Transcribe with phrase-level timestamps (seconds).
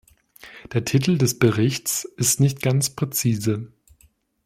[0.73, 3.71] Der Titel des Berichts ist nicht ganz präzise.